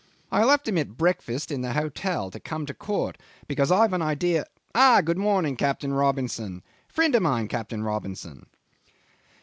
[0.31, 4.01] I left him at breakfast in the hotel to come to court, because I've an
[4.01, 4.47] idea....
[4.73, 4.99] Ah!
[5.01, 6.63] Good morning, Captain Robinson....
[6.87, 8.47] Friend of mine, Captain Robinson."